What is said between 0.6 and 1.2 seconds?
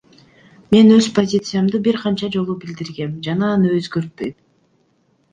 Мен өз